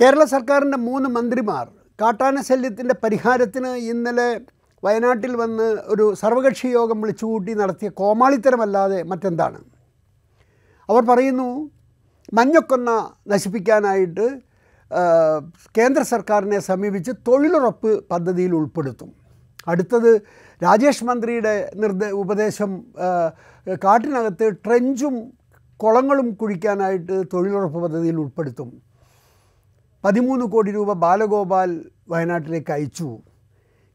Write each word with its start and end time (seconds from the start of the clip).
കേരള 0.00 0.24
സർക്കാരിന്റെ 0.24 0.78
മൂന്ന് 0.78 1.08
മന്ത്രിമാർ 1.08 1.64
കാട്ടാന 2.00 2.40
ശല്യത്തിന്റെ 2.40 2.94
പരിഹാരത്തിന് 3.04 3.70
ഇന്നലെ 3.92 4.26
വയനാട്ടിൽ 4.84 5.32
വന്ന് 5.36 5.66
ഒരു 5.92 6.04
സർവകക്ഷി 6.14 6.68
യോഗം 6.68 6.98
വിളിച്ചുകൂട്ടി 7.00 7.52
നടത്തിയ 7.54 7.88
കോമാളിത്തരമല്ലാതെ 8.00 9.02
മറ്റെന്താണ്? 9.02 9.58
അവർ 10.88 11.02
പറയുന്നു 11.10 11.48
മഞ്ഞക്കൊന്ന 12.32 12.90
നശിപ്പിക്കാനായിട്ട് 13.28 14.26
കേന്ദ്ര 15.78 16.02
സർക്കാരിനെ 16.02 16.58
സമീപിച്ച് 16.58 17.12
തൊഴിലുറപ്പ് 17.28 17.90
പദ്ധതിയിൽ 18.10 18.54
ഉൾപ്പെടുത്തും. 18.54 19.10
അടുത്തത് 19.68 20.10
രാജേഷ് 20.64 21.04
മന്ത്രിയുടെ 21.04 21.54
നിർദ്ദ 21.74 22.04
ഉപദേശം 22.22 22.70
കാട്ടിനകത്ത് 23.84 24.46
ട്രെഞ്ചും 24.66 25.16
കുളങ്ങളും 25.82 26.28
കുഴിക്കാനായിട്ട് 26.34 27.16
തൊഴിലുറപ്പ് 27.32 27.78
പദ്ധതിയിൽ 27.82 28.16
ഉൾപ്പെടുത്തും. 28.24 28.70
പതിമൂന്ന് 30.04 30.44
കോടി 30.44 30.72
രൂപ 30.72 30.92
ബാലഗോപാൽ 30.92 31.90
വയനാട്ടിലേക്ക് 32.08 32.72
അയച്ചു. 32.72 33.18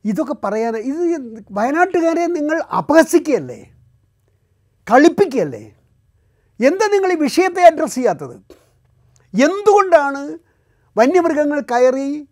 ഇതൊക്കെ 0.06 0.36
പറയാൻ 0.44 0.78
ഇത് 0.78 1.44
വയനാട്ടുകാരെ 1.52 2.26
നിങ്ങൾ 2.26 2.62
അപഹസിക്കുകയല്ലേ? 2.78 3.74
കളിപ്പിക്കുകയല്ലേ? 4.92 5.76
എന്താ 6.66 6.90
നിങ്ങൾ 6.94 7.12
ഈ 7.12 7.16
വിഷയത്തെ 7.16 7.66
അഡ്രസ്സ് 7.66 7.96
ചെയ്യാത്തത്? 7.96 8.36
എന്തുകൊണ്ടാണ് 9.36 10.38
വന്യമൃഗങ്ങൾ 10.98 11.60
കയറി 11.62 12.28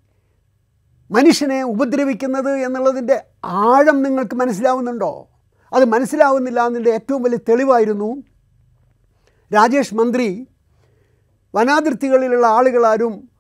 മനുഷ്യനെ 1.11 1.63
ഉപദ്രവിക്കുന്നത് 1.63 2.51
എന്നുള്ളതിന്റെ 2.51 3.23
ആഴം 3.45 4.03
നിങ്ങൾക്ക് 4.03 4.35
മനസ്സിലാവുന്നുണ്ടോ? 4.35 5.27
അത് 5.73 5.85
മനസ്സിലാവുന്നില്ല 5.85 6.65
എന്നതിന്റെ 6.65 6.91
ഏറ്റവും 6.91 7.23
വലിയ 7.23 7.37
തെളിവായിരുന്നു 7.49 8.23
രാജേഷ് 9.53 9.95
മന്ത്രി. 9.95 10.47
വനാതിർത്തികളിലുള്ള 11.55 12.47
ആളുകളാരും 12.47 13.30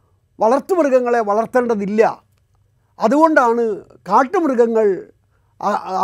വളർത്തുമൃഗങ്ങളെ 0.41 1.19
വളർത്തേണ്ടതില്ല. 1.19 2.23
അതുകൊണ്ടാണ് 2.99 3.81
കാട്ടുമൃഗങ്ങൾ 3.81 5.05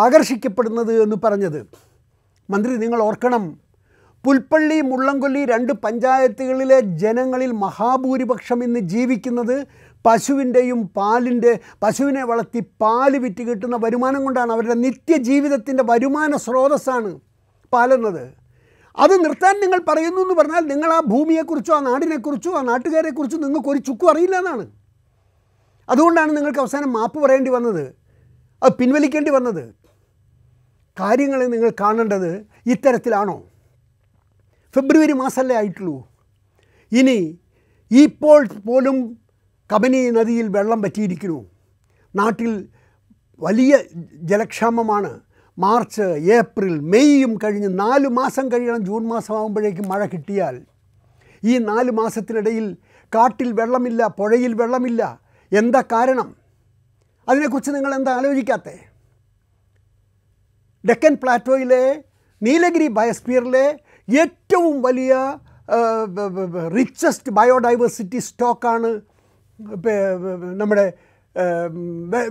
ആകർഷിക്കപ്പെടുന്നത് 0.05 1.03
എന്ന് 1.03 1.15
പറഞ്ഞത്. 1.23 1.67
മന്ത്രി 2.49 2.75
നിങ്ങൾ 2.75 3.01
ഓർക്കണം. 3.01 3.59
പുൽപ്പള്ളി 4.25 4.81
മുള്ളംകൊല്ലി 4.81 5.45
രണ്ട് 5.45 5.73
പഞ്ചായത്തുകളിലെ 5.73 6.79
ജനങ്ങളിൽ 6.79 7.51
മഹാഭൂരിപക്ഷം 7.51 8.63
ഇന്ന് 8.63 8.79
ജീവിക്കുന്നത് 8.79 9.67
പശുവിന്റെയും 10.05 10.87
പാലിന്റെ 10.87 11.59
പശുവിനെ 11.83 12.23
വളർത്തി 12.25 12.59
പാൽ 12.81 13.17
വിറ്റ് 13.17 13.43
കിട്ടുന്ന 13.43 13.75
വരുമാനം 13.75 14.23
കൊണ്ടാണ്. 14.23 14.51
അവരുടെ 14.51 14.73
നിത്യജീവിതത്തിന്റെ 14.73 15.83
വരുമാന 15.89 16.35
സ്രോതസ്സാണ് 16.35 17.19
പാലെന്നത്. 17.73 18.36
അത് 18.97 19.25
നിർത്താൻ 19.25 19.59
നിങ്ങൾ 19.59 19.79
പറയുന്നു 19.87 20.21
എന്ന് 20.21 20.33
പറഞ്ഞാൽ 20.33 20.59
നിങ്ങൾ 20.59 20.93
ആ 20.93 20.99
ഭൂമിയെക്കുറിച്ചോ 20.99 21.75
ആ 21.75 21.79
നാടിനെക്കുറിച്ചോ 21.79 22.51
ആ 22.57 22.61
നാട്ടുകാരെക്കുറിച്ചോ 22.61 23.37
നിങ്ങൾക്ക് 23.37 23.69
ഒരു 23.69 23.79
ചുക്കും 23.79 24.09
അറിയില്ല 24.09 24.35
എന്നാണ്. 24.35 24.67
അതുകൊണ്ടാണ് 25.89 26.37
നിങ്ങൾക്ക് 26.37 26.59
അവസാനം 26.59 26.93
മാപ്പ് 26.93 27.19
പറയേണ്ടി 27.19 27.51
വന്നത്. 27.51 27.95
അത് 28.63 28.71
പിൻവലിക്കേണ്ടി 28.71 29.31
വന്നത്. 29.31 29.75
കാര്യങ്ങളെ 30.99 31.45
നിങ്ങൾ 31.45 31.71
കാണേണ്ടത് 31.79 32.47
ഇത്തരത്തിലാണോ? 32.65 33.43
ഫെബ്രുവരി 34.75 35.13
മാസമല്ലേ 35.13 35.55
ആയിട്ടുള്ളൂ. 35.55 36.07
ഇനി 36.91 37.39
ഇപ്പോൾ 37.91 38.47
പോലും 38.47 39.17
കബനി 39.75 40.09
നദിയിൽ 40.09 40.47
വെള്ളം 40.47 40.81
പറ്റിയിരിക്കുന്നു. 40.81 41.45
നാട്ടിൽ 42.15 42.69
വലിയ 43.39 43.79
ജലക്ഷാമമാണ്. 44.13 45.19
മാർച്ച് 45.57 46.05
ഏപ്രിൽ 46.37 46.73
മെയ്യും 46.93 47.31
കഴിഞ്ഞ് 47.43 47.69
നാല് 47.79 48.07
മാസം 48.17 48.45
കഴിയണം 48.51 48.81
ജൂൺ 48.85 49.03
മാസമാകുമ്പോഴേക്കും 49.11 49.87
മഴ 49.91 50.01
കിട്ടിയാൽ. 50.05 50.55
ഈ 51.43 51.53
നാല് 51.69 51.91
മാസത്തിനിടയിൽ 51.91 52.65
കാട്ടിൽ 53.15 53.49
വെള്ളമില്ല 53.59 54.07
പുഴയിൽ 54.19 54.53
വെള്ളമില്ല. 54.61 55.01
എന്താ 55.51 55.81
കാരണം? 55.91 56.29
അതിനെക്കുറിച്ച് 57.29 57.71
നിങ്ങൾ 57.75 57.91
എന്താ 57.95 58.11
ആലോചിക്കാത്തേ? 58.17 58.77
ഡെക്കൻ 60.87 61.13
പ്ലാറ്റോയിലെ 61.23 61.83
നീലഗിരി 62.41 62.87
ബയോസ്ഫിയറിലെ 62.97 63.67
ഏറ്റവും 64.07 64.75
വലിയ 64.81 65.13
റിച്ചസ്റ്റ് 66.77 67.31
ബയോഡൈവേഴ്സിറ്റി 67.37 68.19
സ്റ്റോക്കാണ് 68.27 68.91
നമ്മുടെ 70.61 70.85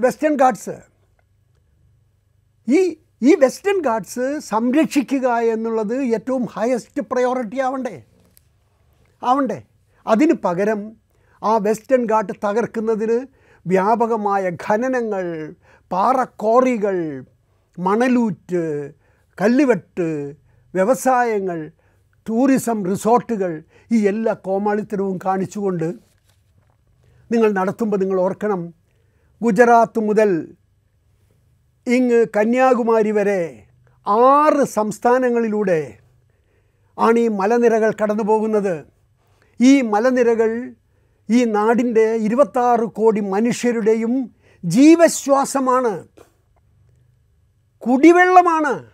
വെസ്റ്റേൺ 0.05 0.35
ഗാഡ്സ് 0.43 0.77
ഈ 2.69 2.81
ഈ 3.23 3.35
വെസ്റ്റേൺ 3.35 3.79
ഗാഡ്സ് 3.81 4.41
സംരക്ഷിക്കുക 4.41 5.27
എന്നുള്ളത് 5.53 6.05
ഏറ്റവും 6.15 6.45
ഹയസ്റ്റ് 6.47 7.03
പ്രയോറിറ്റി 7.03 7.61
ആവണ്ടേ? 7.61 7.97
ആവണ്ടേ? 9.23 9.59
അതിന് 10.07 10.33
പകരം 10.45 10.81
ആ 11.43 11.57
വെസ്റ്റേൺ 11.57 12.07
ഗാർഡ് 12.07 12.35
തകർക്കുന്നതിന് 12.45 13.27
വ്യാപകമായ 13.67 14.51
ഖനനങ്ങൾ 14.67 15.25
പാറക്കോറികൾ 15.91 16.99
മണലൂറ്റ് 17.79 18.63
കല്ലുവെട്ട് 19.39 20.07
വ്യവസായങ്ങൾ 20.75 21.59
ടൂറിസം 22.27 22.79
റിസോർട്ടുകൾ 22.85 23.53
ഈ 23.91 24.07
എല്ലാ 24.07 24.33
കോമാളിത്തരവും 24.45 25.19
കാണിച്ചുകൊണ്ട് 25.25 25.89
നിങ്ങൾ 27.31 27.53
നടത്തുമ്പോൾ 27.53 27.97
നിങ്ങൾ 27.97 28.21
ഓർക്കണം 28.21 28.61
ഗുജറാത്ത് 29.41 30.01
മുതൽ 30.01 30.31
ഇങ്ങ് 31.89 32.27
കന്യാകുമാരി 32.37 33.11
വരെ 33.11 33.65
ആറ് 34.09 34.65
സംസ്ഥാനങ്ങളിലൂടെ 34.65 35.95
ആണ് 36.99 37.19
ഈ 37.19 37.29
മലനിരകൾ 37.29 37.93
കടന്നു 38.03 38.23
പോകുന്നത് 38.23 38.85
ഈ 39.61 39.81
മലനിരകൾ 39.81 40.73
ഈ 41.31 41.45
നാടിന്റെ 41.45 42.13
ഇരുപത്താറ് 42.15 42.81
കോടി 42.81 43.21
മനുഷ്യരുടെയും 43.21 44.31
ജീവശ്വാസമാണ്. 44.65 46.09
കുടിവെള്ളമാണ്. 47.79 48.87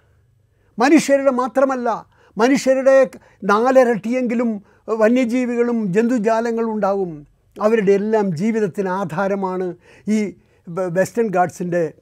മനുഷ്യരുടെ 0.78 1.30
മാത്രമല്ല 1.30 2.06
മനുഷ്യരുടെ 2.38 3.10
നാലരട്ടിയെങ്കിലും 3.44 4.62
വന്യജീവികളും 4.88 5.92
ജന്തുജാലങ്ങളും 5.92 6.72
ഉണ്ടാകും 6.72 7.26
അവരുടെ 7.60 7.92
എല്ലാം 7.92 8.36
ജീവിതത്തിന് 8.36 8.88
ആധാരമാണ് 8.88 9.76
ഈ 10.08 10.34
വെസ്റ്റേൺ 10.68 11.28
ഗാഡ്സിന്റെ 11.28 11.92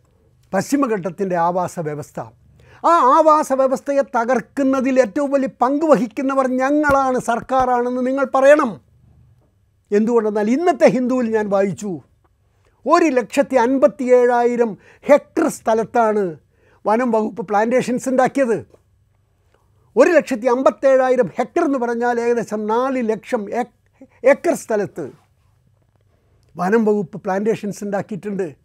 പശ്ചിമഘട്ടത്തിന്റെ 0.54 1.36
ആവാസ 1.36 1.80
വ്യവസ്ഥ. 1.80 2.20
ആ 2.84 2.92
ആവാസ 3.16 3.52
വ്യവസ്ഥയെ 3.52 4.02
തകർക്കുന്നതിൽ 4.16 5.00
ഏറ്റവും 5.00 5.30
വലിയ 5.30 5.50
പങ്ക് 5.62 5.84
വഹിക്കുന്നവർ 5.90 6.46
ഞങ്ങളാണ് 6.48 7.18
സർക്കാരാണെന്ന് 7.18 8.06
നിങ്ങൾ 8.06 8.26
പറയണം. 8.34 8.70
എന്തുകൊണ്ടെന്നാൽ 9.90 10.50
ഇന്നത്തെ 10.50 10.88
ഹിന്ദുവിൽ 10.88 11.34
ഞാൻ 11.36 11.48
വായിച്ചു 11.48 12.00
ഒരു 12.86 13.04
ലക്ഷത്തി 13.04 13.56
അൻപത്തി 13.56 14.04
ഏഴായിരം 14.18 14.78
ഹെക്ടർ 15.08 15.48
സ്ഥലത്താണ് 15.48 16.36
വനം 16.86 17.10
വകുപ്പ് 17.10 17.42
പ്ലാന്റേഷൻസ് 17.48 18.08
ഉണ്ടാക്കിയത്. 18.08 18.58
ഒരു 19.96 20.10
ലക്ഷത്തി 20.10 20.46
അമ്പത്തേഴായിരം 20.46 21.30
ഹെക്ടർ 21.38 21.64
എന്ന് 21.64 21.78
പറഞ്ഞാൽ 21.78 22.20
ഏകദേശം 22.20 22.66
നാല് 22.66 23.08
ലക്ഷം 23.10 23.42
ഏക്കർ 24.24 24.54
സ്ഥലത്ത് 24.54 25.10
വനം 26.56 26.84
വകുപ്പ് 26.84 27.22
പ്ലാന്റേഷൻസ് 27.24 27.84
ഉണ്ടാക്കിയിട്ടുണ്ട്. 27.84 28.59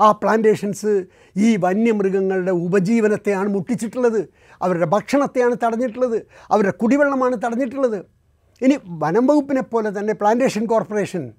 ആ 0.00 0.12
പ്ലാന്റേഷൻസ് 0.12 1.04
ഈ 1.36 1.56
വന്യമൃഗങ്ങളുടെ 1.56 2.50
ഉപജീവനത്തെയാണ് 2.50 3.48
മുട്ടിച്ചിട്ടുള്ളത്. 3.54 4.28
അവരുടെ 4.62 4.86
ഭക്ഷണത്തെയാണ് 4.86 5.56
തടഞ്ഞിട്ടുള്ളത്. 5.64 6.26
അവരുടെ 6.50 6.70
കുടിവെള്ളമാണ് 6.70 7.36
തടഞ്ഞിട്ടുള്ളത്. 7.36 8.04
ഇനി 8.62 8.78
വനം 8.88 9.26
വകുപ്പിനെ 9.26 9.60
പോലെ 9.60 9.98
തന്നെ 9.98 10.12
പ്ലാന്റേഷൻ 10.12 10.66
കോർപ്പറേഷൻ 10.66 11.32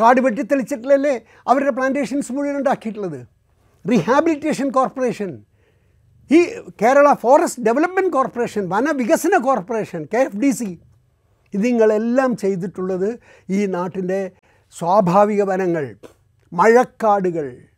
കാട് 0.00 0.20
വെട്ടിത്തെളിച്ചിട്ടില്ലല്ലേ? 0.20 1.20
അവരുടെ 1.48 1.70
പ്ലാന്റേഷൻസ് 1.70 2.32
മുഴുവൻ 2.32 2.56
ഉണ്ടാക്കിയിട്ടുള്ളത്. 2.56 3.26
റീഹാബിലിറ്റേഷൻ 3.90 4.70
കോർപ്പറേഷൻ 4.70 5.42
ഈ 6.32 6.46
Kerala 6.82 7.12
forest 7.12 7.62
development 7.62 8.12
corporation 8.12 8.68
വനവികസന 8.68 9.36
corporation 9.36 10.08
K 10.14 10.18
F 10.18 10.36
D 10.36 10.50
C 10.50 10.78
ഇതിങ്ങളെല്ലാം 11.54 12.36
ചെയ്തിട്ടുള്ളത് 12.36 13.18
ഈ 13.50 13.66
നാട്ടിന്റെ 13.66 14.30
സ്വാഭാവിക 14.70 15.42
വനങ്ങൾ 15.42 15.96
മഴക്കാടുകൾ. 16.52 17.69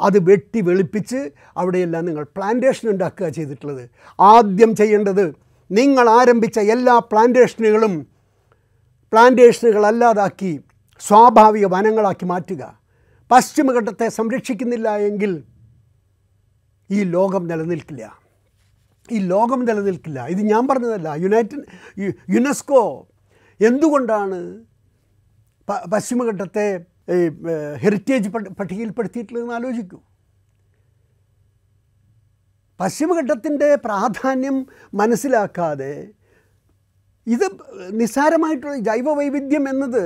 അത് 0.00 0.18
വെട്ടി 0.30 0.60
വെളുപ്പിച്ച് 0.60 1.30
അവിടെയെല്ലാം 1.56 2.04
നിങ്ങൾ 2.04 2.26
പ്ലാന്റേഷൻ 2.36 2.90
ഉണ്ടാക്കുക 2.90 3.28
ചെയ്തിട്ടുള്ളത്. 3.28 3.90
ആദ്യം 4.20 4.76
ചെയ്യേണ്ടത് 4.76 5.34
നിങ്ങൾ 5.70 6.10
ആരംഭിച്ച 6.10 6.58
എല്ലാ 6.58 6.98
പ്ലാന്റേഷനുകളും 6.98 8.06
പ്ലാന്റേഷനുകളല്ലാതാക്കി 9.12 10.60
സ്വാഭാവിക 11.00 11.66
വനങ്ങളാക്കി 11.66 12.24
മാറ്റുക. 12.24 12.80
പശ്ചിമഘട്ടത്തെ 13.30 14.08
സംരക്ഷിക്കുന്നില്ല 14.08 14.96
എങ്കിൽ 14.96 15.44
ഈ 16.90 17.04
ലോകം 17.04 17.46
നിലനിൽക്കില്ല. 17.46 18.18
ഈ 19.12 19.18
ലോകം 19.18 19.64
നിലനിൽക്കില്ല. 19.64 20.26
ഇത് 20.26 20.38
ഞാൻ 20.38 20.68
പറഞ്ഞതല്ല. 20.68 21.14
യുണൈറ്റഡ് 21.16 21.64
യുനെസ്കോ 22.30 23.06
എന്തുകൊണ്ടാണ് 23.60 24.64
പശ്ചിമഘട്ടത്തെ 25.92 26.84
ഈ, 27.08 27.16
ഹെറിറ്റേജ് 27.76 28.28
പട്ട് 28.28 28.50
പട്ടികയിൽപ്പെടുത്തിയിട്ടുള്ളതെന്ന് 28.50 29.54
ആലോചിക്കൂ. 29.54 29.98
പശ്ചിമഘട്ടത്തിന്റെ 32.80 33.68
പ്രാധാന്യം 33.76 34.56
മനസ്സിലാക്കാതെ 34.94 35.92
ഇത് 37.26 37.44
നിസ്സാരമായിട്ടുള്ള 38.00 38.76
ജൈവ 38.88 39.14
വൈവിധ്യം 39.14 39.64
എന്നത് 39.68 40.04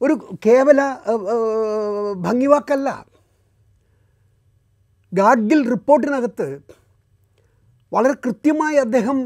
ഒരു 0.00 0.14
കേവല 0.46 0.80
ഭംഗിവാക്കല്ല. 2.26 2.88
ഗാഡ്ഗിൽ 5.12 5.60
റിപ്പോർട്ടിനകത്ത് 5.70 6.48
വളരെ 7.92 8.14
കൃത്യമായി 8.14 8.76
അദ്ദേഹം 8.76 9.18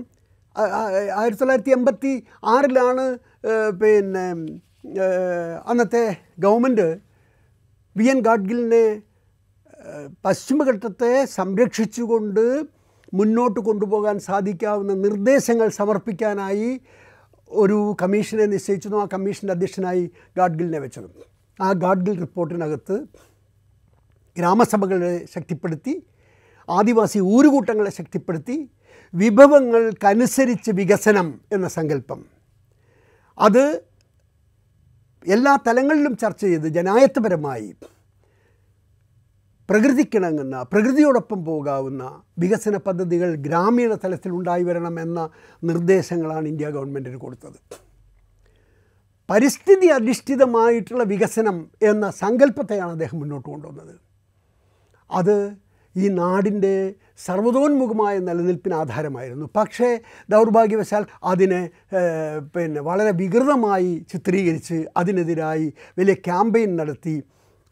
ആയിരത്തി 1.19 1.41
തൊള്ളായിരത്തി 1.41 1.71
എൺപത്തി 1.71 2.13
ആറിലാണ് 2.45 3.05
പിന്നെ 3.81 4.27
അന്നത്തെ 4.85 6.17
ഗവൺമെന്റ് 6.39 6.99
വി 7.97 8.05
എൻ 8.05 8.21
ഗാഡ്ഗിലിനെ 8.21 9.03
പശ്ചിമഘട്ടത്തെ 10.25 11.25
സംരക്ഷിച്ചുകൊണ്ട് 11.25 12.63
മുന്നോട്ട് 13.15 13.61
കൊണ്ടുപോകാൻ 13.61 14.19
സാധിക്കാവുന്ന 14.19 14.95
നിർദ്ദേശങ്ങൾ 14.95 15.69
സമർപ്പിക്കാനായി 15.69 16.81
ഒരു 17.51 17.97
കമ്മീഷനെ 18.03 18.47
നിശ്ചയിച്ചു 18.47 18.89
ആ 18.89 19.09
കമ്മീഷന്റെ 19.13 19.53
അധ്യക്ഷനായി 19.53 20.11
ഗാഡ്ഗിലിനെ 20.37 20.79
വെച്ചത്. 20.79 21.07
ആ 21.63 21.73
ഗാഡ്ഗിൽ 21.73 22.21
റിപ്പോർട്ടിനകത്ത് 22.21 23.07
ഗ്രാമസഭകളെ 24.37 25.27
ശക്തിപ്പെടുത്തി 25.35 26.07
ആദിവാസി 26.71 27.19
ഊരുകൂട്ടങ്ങളെ 27.19 27.91
ശക്തിപ്പെടുത്തി 27.91 28.71
വിഭവങ്ങൾക്കനുസരിച്ച് 29.15 30.71
വികസനം 30.71 31.41
എന്ന 31.53 31.69
സങ്കല്പം. 31.69 32.27
അത് 33.39 33.88
എല്ലാ 35.27 35.59
തലങ്ങളിലും 35.67 36.17
ചർച്ച 36.17 36.41
ചെയ്ത് 36.41 36.69
ജനായത്വപരമായി 36.69 37.75
പ്രകൃതിക്കിണങ്ങുന്ന 39.69 40.63
പ്രകൃതിയോടൊപ്പം 40.63 41.45
പോകാവുന്ന 41.45 42.23
വികസന 42.39 42.77
പദ്ധതികൾ 42.77 43.35
ഗ്രാമീണ 43.35 43.95
തലത്തിൽ 43.95 44.31
ഉണ്ടായി 44.31 44.63
വരണം 44.63 45.01
എന്ന 45.01 45.31
നിർദ്ദേശങ്ങളാണ് 45.65 46.49
ഇന്ത്യ 46.49 46.71
ഗവൺമെന്റിന് 46.71 47.17
കൊടുത്തത്. 47.17 47.59
പരിസ്ഥിതി 49.31 49.87
അധിഷ്ഠിതമായിട്ടുള്ള 49.87 51.03
വികസനം 51.03 51.71
എന്ന 51.83 52.11
സങ്കല്പത്തെയാണ് 52.11 52.91
അദ്ദേഹം 52.91 53.19
മുന്നോട്ട് 53.21 53.49
കൊണ്ടുവന്നത്. 53.49 53.95
അത് 55.11 55.57
ഈ 55.97 56.09
നാടിന്റെ 56.09 56.95
സർവതോന്മുഖമായ 57.25 58.19
നിലനിൽപ്പിന് 58.19 58.75
ആധാരമായിരുന്നു. 58.75 59.51
പക്ഷേ 59.57 60.01
ദൗർഭാഗ്യവശാൽ 60.31 61.07
അതിനെ 61.25 61.71
പിന്നെ 62.57 62.81
വളരെ 62.81 63.11
വികൃതമായി 63.11 64.07
ചിത്രീകരിച്ച് 64.13 64.87
അതിനെതിരായി 64.97 65.73
വലിയ 65.99 66.15
ക്യാമ്പയിൻ 66.15 66.77
നടത്തി 66.77 67.23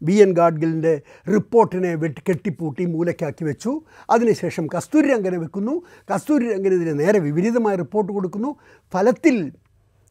ബി 0.02 0.12
എൻ 0.12 0.32
ഗാഡ്ഗിലിന്റെ 0.32 1.02
റിപ്പോർട്ടിനെ 1.28 1.94
വെട്ടി 1.94 2.22
കെട്ടിപ്പൂട്ടി 2.28 2.84
മൂലയ്ക്കാക്കി 2.84 3.44
വെച്ചു. 3.44 3.82
അതിനുശേഷം 4.10 4.66
കസ്തൂരി 4.66 5.08
രംഗനെ 5.12 5.38
വെക്കുന്നു. 5.38 5.82
കസ്തൂരി 6.14 6.52
രംഗനെതിരെ 6.52 6.92
നേരെ 6.92 7.18
വിപരീതമായ 7.18 7.76
റിപ്പോർട്ട് 7.76 8.12
കൊടുക്കുന്നു. 8.12 8.56
ഫലത്തിൽ 8.92 9.52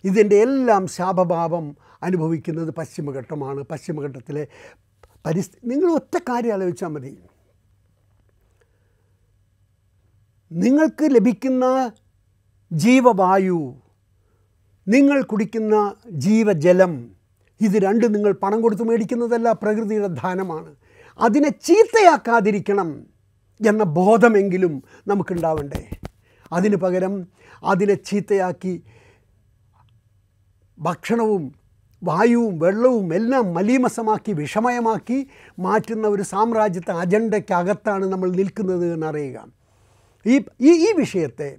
ഇതിന്റെ 0.03 0.35
എല്ലാം 0.35 0.87
ശാപഭാവം 0.87 1.77
അനുഭവിക്കുന്നത് 2.03 2.71
പശ്ചിമഘട്ടമാണ്. 2.71 3.63
പശ്ചിമഘട്ടത്തിലെ 3.63 4.47
പരിസ്ഥിതി 5.25 5.69
നിങ്ങൾ 5.69 5.91
ഒറ്റ 5.91 6.17
കാര്യം 6.17 6.53
ആലോചിച്ചാൽ 6.53 6.87
മതി. 6.87 7.17
നിങ്ങൾക്ക് 10.51 11.15
ലഭിക്കുന്ന 11.15 11.91
ജീവവായു 12.71 13.75
നിങ്ങൾ 14.87 15.23
കുടിക്കുന്ന 15.23 15.95
ജീവജലം 16.09 17.15
ഇത് 17.61 17.77
രണ്ടും 17.83 18.11
നിങ്ങൾ 18.11 18.31
പണം 18.31 18.61
കൊടുത്ത് 18.61 18.83
മേടിക്കുന്നതല്ല 18.83 19.51
പ്രകൃതിയുടെ 19.51 20.07
ദാനമാണ് 20.07 20.75
അതിനെ 21.19 21.49
ചീത്തയാക്കാതിരിക്കണം 21.49 23.05
എന്ന 23.67 23.83
ബോധമെങ്കിലും 23.83 24.83
നമുക്കുണ്ടാവണ്ടേ? 25.07 25.89
അതിന് 26.51 26.75
പകരം 26.75 27.27
അതിനെ 27.63 27.93
ചീത്തയാക്കി 27.93 28.83
ഭക്ഷണവും 30.79 31.55
വായുവും 32.03 32.59
വെള്ളവും 32.59 33.15
എല്ലാം 33.15 33.53
മലീമസമാക്കി 33.53 34.31
വിഷമയമാക്കി 34.31 35.27
മാറ്റുന്ന 35.59 36.07
ഒരു 36.07 36.21
സാമ്രാജ്യത്തെ 36.21 36.91
അജണ്ടയ്ക്കകത്താണ് 36.91 38.05
നമ്മൾ 38.05 38.31
നിൽക്കുന്നത് 38.31 38.93
എന്നറിയുക. 38.93 39.64
ഈ 40.25 40.43
ഈ 40.59 40.93
വിഷയത്തെ 40.97 41.57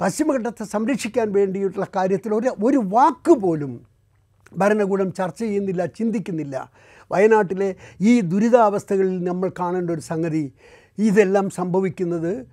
പശ്ചിമഘട്ടത്തെ 0.00 0.64
സംരക്ഷിക്കാൻ 0.64 1.32
വേണ്ടിയിട്ടുള്ള 1.32 1.86
കാര്യത്തിൽ 1.96 2.34
ഒരു 2.34 2.54
ഒരു 2.64 2.76
വാക്ക് 2.76 3.32
പോലും 3.32 3.86
ഭരണകൂടം 4.58 5.12
ചർച്ച 5.12 5.40
ചെയ്യുന്നില്ല 5.40 5.84
ചിന്തിക്കുന്നില്ല. 5.84 6.70
വയനാട്ടിലെ 7.10 7.74
ഈ 8.00 8.20
ദുരിതാവസ്ഥകളിൽ 8.20 9.24
നമ്മൾ 9.24 9.52
കാണേണ്ട 9.60 9.90
ഒരു 9.90 10.00
സംഗതി 10.00 10.52
ഇതെല്ലാം 10.98 11.50
സംഭവിക്കുന്നത് 11.50 12.46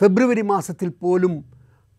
ഫെബ്രുവരി 0.00 0.42
മാസത്തിൽ 0.42 0.88
പോലും 0.88 1.44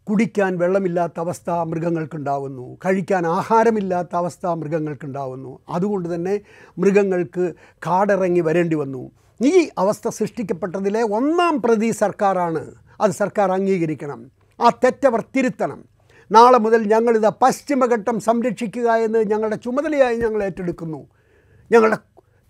കുടിക്കാൻ 0.03 0.57
വെള്ളമില്ലാത്ത 0.57 1.19
അവസ്ഥ 1.19 1.49
മൃഗങ്ങൾക്കുണ്ടാവുന്നു. 1.49 2.77
കഴിക്കാൻ 2.85 3.27
ആഹാരമില്ലാത്ത 3.27 4.15
അവസ്ഥ 4.15 4.45
മൃഗങ്ങൾക്കുണ്ടാവുന്നു. 4.45 5.59
അതുകൊണ്ട് 5.69 6.15
തന്നെ 6.15 6.41
മൃഗങ്ങൾക്ക് 6.77 7.53
കാടിറങ്ങി 7.87 8.39
വരേണ്ടി 8.39 8.75
വന്നു. 8.75 9.11
ഈ 9.41 9.69
അവസ്ഥ 9.77 10.09
സൃഷ്ടിക്കപ്പെട്ടതിലെ 10.09 11.01
ഒന്നാം 11.01 11.61
പ്രതി 11.61 11.91
സർക്കാരാണ് 11.91 12.82
അത് 13.01 13.11
സർക്കാർ 13.11 13.51
അംഗീകരിക്കണം. 13.51 14.31
ആ 14.61 14.69
തെറ്റവർ 14.83 15.21
തിരുത്തണം. 15.35 15.79
നാളെ 16.31 16.57
മുതൽ 16.57 16.81
ഞങ്ങളിത് 16.93 17.29
പശ്ചിമഘട്ടം 17.41 18.19
സംരക്ഷിക്കുക 18.19 18.89
എന്ന് 18.91 19.19
ഞങ്ങളുടെ 19.19 19.55
ചുമതലയായി 19.55 20.17
ഞങ്ങൾ 20.17 20.43
ഏറ്റെടുക്കുന്നു. 20.43 21.01
ഞങ്ങളുടെ 21.71 21.97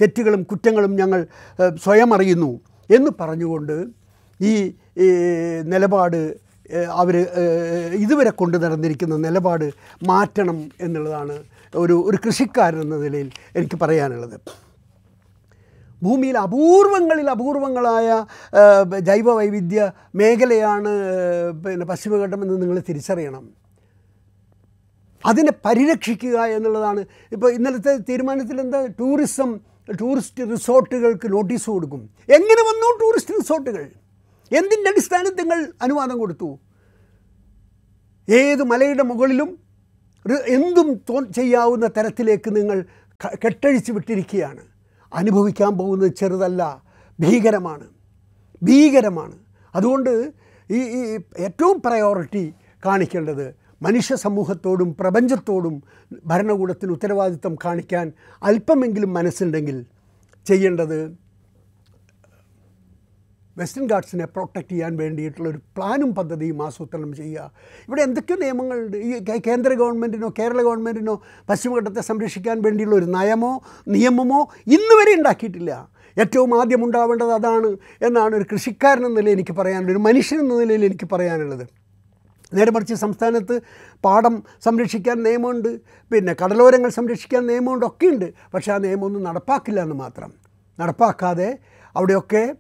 തെറ്റുകളും 0.02 0.44
കുറ്റങ്ങളും 0.44 0.96
ഞങ്ങൾ 0.96 1.28
സ്വയം 1.84 2.14
അറിയുന്നു 2.14 2.62
എന്ന് 2.96 3.12
പറഞ്ഞുകൊണ്ട് 3.20 3.76
ഈ 4.42 4.54
നിലപാട് 5.64 6.44
അവർ 6.90 7.16
ഇതുവരെ 7.94 8.30
കൊണ്ടു 8.30 8.58
നടന്നിരിക്കുന്ന 8.58 9.16
നിലപാട് 9.16 9.72
മാറ്റണം 10.08 10.72
എന്നുള്ളതാണ് 10.82 11.44
ഒരു 11.76 11.94
ഒരു 11.94 12.18
കൃഷിക്കാരൻ 12.26 12.82
എന്ന 12.82 12.96
നിലയിൽ 12.96 13.32
എനിക്ക് 13.56 13.78
പറയാനുള്ളത്. 13.82 14.40
ഭൂമിയിൽ 16.06 16.36
അപൂർവങ്ങളിൽ 16.38 17.28
അപൂർവങ്ങളായ 17.30 18.08
ജൈവ 19.10 19.30
വൈവിധ്യ 19.34 19.92
മേഖലയാണ് 20.16 20.92
പിന്നെ 21.64 21.86
പശ്ചിമഘട്ടം 21.92 22.40
എന്ന് 22.44 22.62
നിങ്ങൾ 22.62 22.78
തിരിച്ചറിയണം. 22.90 23.44
അതിനെ 25.26 25.54
പരിരക്ഷിക്കുക 25.66 26.38
എന്നുള്ളതാണ്. 26.56 27.02
ഇപ്പോൾ 27.32 27.50
ഇന്നലത്തെ 27.58 27.94
തീരുമാനത്തിൽ 28.10 28.58
എന്താ? 28.62 28.80
ടൂറിസം 29.00 29.60
ടൂറിസ്റ്റ് 30.02 30.44
റിസോർട്ടുകൾക്ക് 30.52 31.28
നോട്ടീസ് 31.34 31.68
കൊടുക്കും. 31.70 32.02
എങ്ങനെ 32.38 32.62
വന്നു 32.70 32.90
ടൂറിസ്റ്റ് 33.02 33.36
റിസോർട്ടുകൾ? 33.40 33.84
എന്തിന്റെ 34.60 34.90
അടിസ്ഥാനത്തിൽ 34.90 35.44
നിങ്ങൾ 35.44 35.60
അനുവാദം 35.82 36.18
കൊടുത്തു? 36.18 36.50
ഏത് 38.30 38.64
മലയുടെ 38.72 39.04
മുകളിലും 39.04 39.50
എന്തും 40.48 40.90
ചെയ്യാവുന്ന 41.38 41.86
തരത്തിലേക്ക് 41.98 42.50
നിങ്ങൾ 42.56 42.78
കെട്ടഴിച്ച് 43.44 43.92
വിട്ടിരിക്കുകയാണ്. 43.92 44.64
അനുഭവിക്കാൻ 45.14 45.78
പോകുന്നത് 45.78 46.12
ചെറുതല്ല 46.12 46.82
ഭീകരമാണ്. 47.20 47.88
ഭീകരമാണ്. 48.64 49.36
അതുകൊണ്ട് 49.76 50.34
ഈ 50.72 50.80
ഈ 50.80 51.20
ഏറ്റവും 51.40 51.82
പ്രയോറിറ്റി 51.86 52.54
കാണിക്കേണ്ടത് 52.86 53.56
മനുഷ്യ 53.82 54.16
സമൂഹത്തോടും 54.16 54.96
പ്രപഞ്ചത്തോടും 55.00 55.84
ഭരണകൂടത്തിന് 56.26 56.92
ഉത്തരവാദിത്വം 56.92 57.56
കാണിക്കാൻ 57.66 58.12
അല്പമെങ്കിലും 58.44 59.14
മനസ്സുണ്ടെങ്കിൽ 59.14 59.86
ചെയ്യേണ്ടത് 60.46 61.23
വെസ്റ്റേൺ 63.58 63.88
ഗാർഡ്സിനെ 63.88 64.26
പ്രൊട്ടക്റ്റ് 64.26 64.72
ചെയ്യാൻ 64.72 64.98
വേണ്ടിയിട്ടുള്ള 64.98 65.50
ഒരു 65.50 65.58
പ്ലാനും 65.58 66.16
പദ്ധതിയും 66.16 66.66
ആസൂത്രണം 66.66 67.14
ചെയ്യുക. 67.14 67.52
ഇവിടെ 67.88 68.02
എന്തൊക്കെ 68.02 68.34
നിയമങ്ങളുണ്ട് 68.34 68.98
ഈ 68.98 69.40
കേന്ദ്ര 69.48 69.74
ഗവൺമെന്റിനോ 69.74 70.34
കേരള 70.40 70.62
ഗവൺമെന്റിനോ 70.62 71.22
പശ്ചിമഘട്ടത്തെ 71.50 72.02
സംരക്ഷിക്കാൻ 72.02 72.62
വേണ്ടിയുള്ള 72.62 72.96
ഒരു 72.96 73.06
നയമോ 73.06 73.62
നിയമമോ 73.88 74.48
ഇന്ന് 74.68 74.96
വരെ 75.02 75.18
ഉണ്ടാക്കിയിട്ടില്ല. 75.18 75.90
ഏറ്റവും 76.20 76.62
ആദ്യം 76.62 76.84
ഉണ്ടാവേണ്ടത് 76.84 77.32
അതാണ് 77.32 77.68
എന്നാണ് 78.02 78.36
ഒരു 78.36 78.46
കൃഷിക്കാരൻ 78.52 79.06
എന്ന 79.06 79.20
നിലയിൽ 79.20 79.34
എനിക്ക് 79.34 79.54
പറയാനുള്ളത്. 79.54 79.92
ഒരു 79.92 79.98
മനുഷ്യൻ 79.98 80.40
എന്ന 80.40 80.60
നിലയിൽ 80.60 80.86
എനിക്ക് 80.86 81.10
പറയാനുള്ളത്. 81.12 81.68
നേരെ 82.54 82.72
മറിച്ച് 82.72 82.94
സംസ്ഥാനത്ത് 82.94 83.62
പാടം 84.06 84.44
സംരക്ഷിക്കാൻ 84.64 85.24
നിയമമുണ്ട്. 85.24 85.82
പിന്നെ 86.12 86.36
കടലോരങ്ങൾ 86.44 86.90
സംരക്ഷിക്കാൻ 86.90 87.48
നിയമമുണ്ട്. 87.48 87.86
ഒക്കെയുണ്ട്. 87.86 88.34
പക്ഷേ 88.54 88.72
ആ 88.72 88.78
നിയമമൊന്നും 88.78 89.24
നടപ്പാക്കില്ല 89.24 89.82
എന്ന് 89.82 89.96
മാത്രം. 89.96 90.34
നടപ്പാക്കാതെ 90.80 91.58
അവിടെയൊക്കെ 91.96 92.56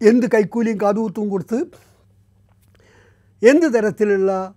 എന്ത് 0.00 0.26
കൈക്കൂലിയും 0.34 0.80
കാതുകുത്തും 0.80 1.28
കൊടുത്ത് 1.28 1.66
എന്ത് 3.42 3.74
തരത്തിലുള്ള 3.74 4.54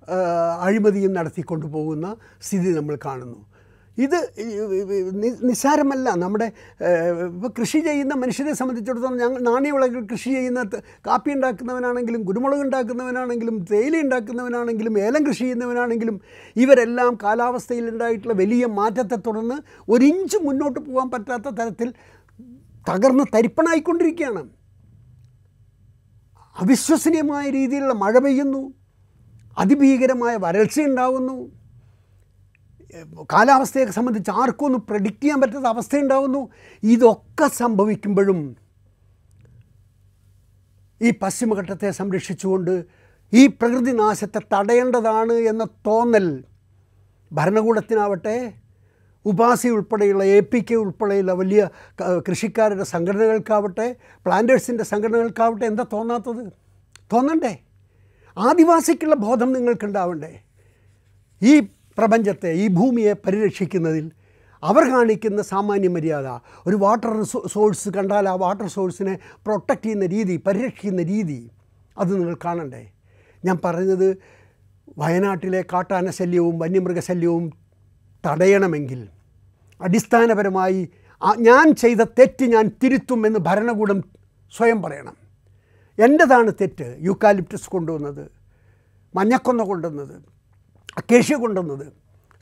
അഴിമതിയും 0.59 1.13
നടത്തിക്കൊണ്ടു 1.13 1.65
പോകുന്ന 1.65 2.15
സ്ഥിതി 2.41 2.69
നമ്മൾ 2.69 2.97
കാണുന്നു. 3.05 3.45
ഇത് 3.97 4.31
നിസ്സാരമല്ല. 5.43 6.09
നമ്മുടെ 6.09 6.51
ഇപ്പോൾ 7.23 7.51
കൃഷി 7.59 7.79
ചെയ്യുന്ന 7.79 8.13
മനുഷ്യരെ 8.13 8.53
സംബന്ധിച്ചിടത്തോളം 8.53 9.17
ഞങ്ങൾ 9.17 9.39
നാണ്യവിളകൾ 9.41 10.05
കൃഷി 10.05 10.29
ചെയ്യുന്ന 10.29 10.63
കാപ്പി 11.07 11.31
ഉണ്ടാക്കുന്നവനാണെങ്കിലും 11.31 12.25
കുരുമുളക് 12.25 12.61
ഉണ്ടാക്കുന്നവനാണെങ്കിലും 12.61 13.65
തേയില 13.71 14.01
ഉണ്ടാക്കുന്നവനാണെങ്കിലും 14.01 14.99
ഏലം 14.99 15.27
കൃഷി 15.27 15.39
ചെയ്യുന്നവനാണെങ്കിലും 15.39 16.21
ഇവരെല്ലാം 16.55 17.17
കാലാവസ്ഥയിൽ 17.23 17.89
ഉണ്ടായിട്ടുള്ള 17.89 18.33
വലിയ 18.33 18.65
മാറ്റത്തെ 18.65 19.15
തുടർന്ന് 19.15 19.57
ഒരിഞ്ച് 19.89 20.37
മുന്നോട്ട് 20.37 20.79
പോകാൻ 20.79 21.09
പറ്റാത്ത 21.09 21.47
തരത്തിൽ 21.49 21.93
തകർന്ന് 22.89 23.23
തരിപ്പണായിക്കൊണ്ടിരിക്കുകയാണ്. 23.35 24.56
അവിശ്വസനീയമായ 26.61 27.49
രീതിയിലുള്ള 27.49 27.93
മഴ 27.93 28.17
പെയ്യുന്നു. 28.17 28.73
അതിഭീകരമായ 29.57 30.35
വരൾച്ച 30.35 30.81
ഉണ്ടാകുന്നു 30.81 31.51
കാലാവസ്ഥയെ 33.33 33.85
സംബന്ധിച്ച് 33.85 34.31
ആർക്കും 34.31 34.65
ഒന്നും 34.65 34.81
പ്രഡിക്റ്റ് 34.81 35.21
ചെയ്യാൻ 35.21 35.41
പറ്റാത്ത 35.41 35.65
അവസ്ഥയുണ്ടാകുന്നു 35.65 36.49
ഇതൊക്കെ 36.83 37.47
സംഭവിക്കുമ്പോഴും 37.47 38.55
ഈ 41.01 41.11
പശ്ചിമഘട്ടത്തെ 41.11 41.91
സംരക്ഷിച്ചുകൊണ്ട് 41.91 42.85
ഈ 43.33 43.47
പ്രകൃതി 43.47 43.91
നാശത്തെ 43.91 44.41
തടയേണ്ടതാണ് 44.53 45.33
എന്ന 45.33 45.67
തോന്നൽ 45.87 46.43
ഭരണകൂടത്തിനാവട്ടെ 47.33 48.53
ഉപാസി 49.29 49.67
ഉൾപ്പെടെയുള്ള 49.67 50.23
എ 50.23 50.39
പി 50.39 50.59
കെ 50.59 50.75
ഉൾപ്പെടെയുള്ള 50.75 51.31
വലിയ 51.33 51.61
കൃഷിക്കാരുടെ 52.27 52.85
സംഘടനകൾക്കാവട്ടെ 52.93 53.87
പ്ലാന്റേഴ്സിന്റെ 54.25 54.83
സംഘടനകൾക്കാവട്ടെ 54.83 55.65
എന്താ 55.65 55.85
തോന്നാത്തത്? 55.93 56.43
തോന്നണ്ടേ? 57.13 57.53
ആദിവാസിക്കുള്ള 58.37 59.15
ബോധം 59.25 59.49
നിങ്ങൾക്കുണ്ടാവണ്ടേ? 59.53 60.33
ഈ 61.41 61.53
പ്രപഞ്ചത്തെ 61.97 62.49
ഈ 62.63 62.67
ഭൂമിയെ 62.67 63.13
പരിരക്ഷിക്കുന്നതിൽ 63.25 64.05
അവർ 64.63 64.83
കാണിക്കുന്ന 64.93 65.41
സാമാന്യ 65.41 65.89
മര്യാദ. 65.95 66.27
ഒരു 66.67 66.75
വാട്ടർ 66.75 67.13
സോഴ്സ് 67.53 67.89
കണ്ടാൽ 67.89 68.25
ആ 68.29 68.35
വാട്ടർ 68.43 68.67
സോഴ്സിനെ 68.67 69.13
പ്രൊട്ടക്റ്റ് 69.45 69.85
ചെയ്യുന്ന 69.85 70.05
രീതി 70.05 70.35
പരിരക്ഷിക്കുന്ന 70.47 71.03
രീതി 71.13 71.39
അത് 71.97 72.11
നിങ്ങൾ 72.19 72.35
കാണണ്ടേ? 72.45 72.83
ഞാൻ 73.43 73.57
പറഞ്ഞത് 73.65 74.07
വയനാട്ടിലെ 74.97 75.61
കാട്ടാന 75.73 76.09
ശല്യവും 76.19 76.55
വന്യമൃഗശല്യവും 76.59 77.45
തടയണമെങ്കിൽ 78.23 79.01
അടിസ്ഥാനപരമായി 79.81 80.89
ഞാൻ 81.37 81.75
ചെയ്ത 81.75 81.97
തെറ്റ് 81.97 82.45
ഞാൻ 82.45 82.71
തിരുത്തും 82.83 83.27
എന്ന് 83.27 83.39
ഭരണകൂടം 83.39 84.03
സ്വയം 84.57 84.81
പറയണം. 84.81 85.15
എന്റെതാണ് 85.99 86.51
തെറ്റ്? 86.61 86.97
യൂക്കാലിപ്റ്റസ് 86.99 87.69
കൊണ്ടുവന്നത് 87.69 88.31
മഞ്ഞക്കൊന്ന 89.15 89.63
കൊണ്ടുവന്നത് 89.63 90.21
അക്കേഷ്യ 90.97 91.35
കൊണ്ടുവന്നത് 91.35 91.87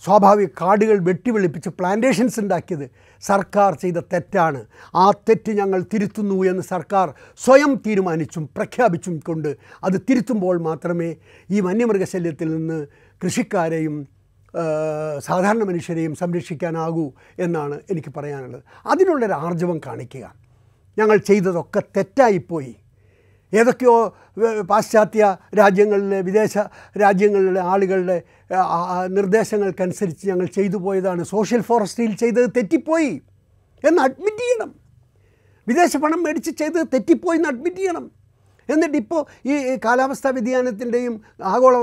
സ്വാഭാവിക 0.06 0.48
കാടുകൾ 0.62 0.98
വെട്ടിവെളിപ്പിച്ച് 1.00 1.70
പ്ലാന്റേഷൻസ് 1.70 2.40
ഉണ്ടാക്കിയത് 2.40 2.90
സർക്കാർ 3.22 3.74
ചെയ്ത 3.74 3.98
തെറ്റാണ്. 4.14 4.66
ആ 4.96 5.12
തെറ്റ് 5.12 5.52
ഞങ്ങൾ 5.52 5.86
തിരുത്തുന്നു 5.94 6.44
എന്ന് 6.44 6.62
സർക്കാർ 6.62 7.14
സ്വയം 7.38 7.82
തീരുമാനിച്ചും 7.88 8.50
പ്രഖ്യാപിച്ചും 8.56 9.20
കൊണ്ട് 9.20 9.58
അത് 9.84 10.02
തിരുത്തുമ്പോൾ 10.10 10.62
മാത്രമേ 10.62 11.16
ഈ 11.52 11.60
വന്യമൃഗശല്യത്തിൽ 11.60 12.56
നിന്ന് 12.56 12.88
കൃഷിക്കാരെയും 13.24 14.15
സാധാരണ 15.20 15.64
മനുഷ്യരെയും 15.64 16.16
സംരക്ഷിക്കാനാകൂ 16.16 17.12
എന്നാണ് 17.40 17.80
എനിക്ക് 17.92 18.14
പറയാനുള്ളത്. 18.18 18.64
അതിനുള്ളൊരു 18.86 19.34
ആർജവം 19.34 19.78
കാണിക്കുക. 19.88 20.34
ഞങ്ങൾ 20.98 21.18
ചെയ്തതൊക്കെ 21.18 21.84
തെറ്റായിപ്പോയി. 21.98 22.76
ഏതൊക്കെയോ 23.54 24.18
പാശ്ചാത്യ 24.70 25.38
രാജ്യങ്ങളിലെ 25.60 26.22
വിദേശ 26.22 26.58
രാജ്യങ്ങളിലെ 27.02 27.62
ആളുകളുടെ 27.62 28.22
നിർദ്ദേശങ്ങൾക്കനുസരിച്ച് 29.08 30.28
ഞങ്ങൾ 30.28 30.46
ചെയ്തു 30.46 30.78
പോയതാണ്. 30.78 31.24
സോഷ്യൽ 31.24 31.62
ഫോറസ്ട്രിയിൽ 31.62 32.16
ചെയ്തത് 32.16 32.50
തെറ്റിപ്പോയി 32.50 33.22
എന്ന് 33.88 34.02
അഡ്മിറ്റ് 34.02 34.44
ചെയ്യണം. 34.44 34.76
വിദേശ 35.68 35.98
പണം 35.98 36.24
മേടിച്ച് 36.24 36.52
ചെയ്തത് 36.52 36.88
തെറ്റിപ്പോയി 36.94 37.38
എന്ന് 37.38 37.50
അഡ്മിറ്റ് 37.50 37.78
ചെയ്യണം. 37.78 38.12
എന്നിട്ട് 38.70 38.98
ഇപ്പോൾ 38.98 39.26
ഈ 39.46 39.78
കാലാവസ്ഥാ 39.86 40.30
വ്യതിയാനത്തിന്റെയും 40.30 41.22
ആഗോള 41.44 41.76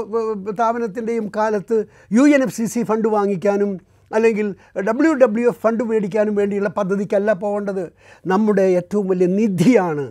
താപനത്തിന്റെയും 0.53 1.33
കാലത്ത് 1.37 1.85
U 2.13 2.23
N 2.23 2.43
F 2.43 2.57
C 2.57 2.65
C 2.65 2.83
fund 2.83 3.09
വാങ്ങിക്കാനും 3.09 3.81
അല്ലെങ്കിൽ 4.13 4.55
ഡബ്ല്യു 4.89 5.13
ഡബ്ല്യു 5.13 5.49
എഫ് 5.49 5.63
ഫണ്ട് 5.63 5.85
മേടിക്കാനും 5.85 6.35
വേണ്ടിയുള്ള 6.35 6.69
പദ്ധതിക്കല്ല 6.69 7.33
പോകേണ്ടത്. 7.33 7.93
നമ്മുടെ 8.27 8.63
ഏറ്റവും 8.63 9.07
വലിയ 9.09 9.27
നിധിയാണ് 9.27 10.07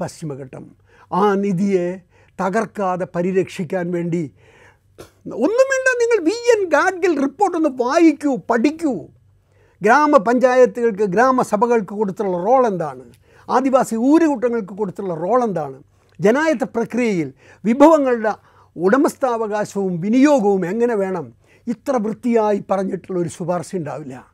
പശ്ചിമഘട്ടം. 0.00 0.64
ആ 1.12 1.34
നിധിയെ 1.34 2.00
തകർക്കാതെ 2.40 3.06
പരിരക്ഷിക്കാൻ 3.16 3.90
വേണ്ടി 3.92 4.30
ഒന്നും 5.46 5.66
വേണ്ട 5.72 5.88
നിങ്ങൾ 6.02 6.18
വി 6.28 6.36
എൻ 6.54 6.62
ഗാഡ്ഗിൽ 6.68 7.12
റിപ്പോർട്ടൊന്ന് 7.20 7.70
വായിക്കൂ 7.82 8.32
പഠിക്കൂ. 8.50 8.94
ഗ്രാമപഞ്ചായത്തുകൾക്ക് 9.82 11.02
ഗ്രാമസഭകൾക്ക് 11.02 11.94
കൊടുത്തുള്ള 11.94 12.36
റോൾ 12.44 12.66
എന്താണ്? 12.66 13.04
ആദിവാസി 13.50 13.94
ഊരുകൂട്ടങ്ങൾക്ക് 13.96 14.74
കൊടുത്തുള്ള 14.74 15.14
റോൾ 15.14 15.40
എന്താണ്? 15.44 15.78
ജനായത്ത 16.20 16.64
പ്രക്രിയയിൽ 16.64 17.32
വിഭവങ്ങളുടെ 17.64 18.34
ഉടമസ്ഥാവകാശവും 18.76 20.00
വിനിയോഗവും 20.00 20.66
എങ്ങനെ 20.66 20.94
വേണം? 20.94 21.32
ഇത്ര 21.66 21.96
വൃത്തിയായി 21.96 22.64
പറഞ്ഞിട്ടുള്ള 22.70 23.20
ഒരു 23.20 23.28
ശുപാർശ 23.28 23.76
ഉണ്ടാവില്ല. 23.76 24.32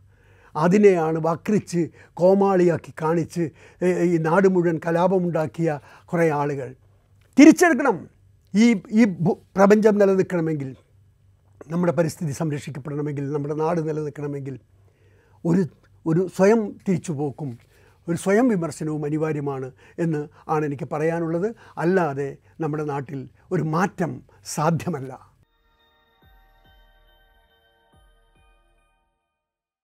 അതിനെയാണ് 0.56 1.18
വക്രിച്ച് 1.18 1.88
കോമാളിയാക്കി 2.14 2.94
കാണിച്ച് 3.02 3.50
ഈ 4.02 4.16
നാട് 4.16 4.48
മുഴുവൻ 4.48 4.80
കലാപമുണ്ടാക്കിയ 4.86 5.80
കുറേ 6.04 6.30
ആളുകൾ. 6.30 6.74
തിരിച്ചെടുക്കണം. 7.38 8.08
ഈ 8.54 8.80
ഈ 8.90 9.04
പ്രപഞ്ചം 9.56 9.98
നിലനിൽക്കണമെങ്കിൽ 9.98 10.76
നമ്മുടെ 11.70 11.92
പരിസ്ഥിതി 11.92 12.32
സംരക്ഷിക്കപ്പെടണമെങ്കിൽ 12.32 13.32
നമ്മുടെ 13.32 13.54
നാട് 13.54 13.88
നിലനിൽക്കണമെങ്കിൽ 13.88 14.58
ഒരു 15.44 15.66
ഒരു 16.06 16.28
സ്വയം 16.36 16.76
തിരിച്ചുപോക്കും 16.88 17.58
ഒരു 18.08 18.16
സ്വയം 18.16 18.48
വിമർശനവും 18.48 19.04
അനിവാര്യമാണ് 19.04 19.72
എന്ന് 19.98 20.28
ആണ് 20.48 20.64
എനിക്ക് 20.64 20.88
പറയാനുള്ളത്. 20.92 21.54
അല്ലാതെ 21.78 22.36
നമ്മുടെ 22.60 22.84
നാട്ടിൽ 22.84 23.28
ഒരു 23.52 23.62
മാറ്റം 23.62 24.22
സാധ്യമല്ല. 24.44 25.27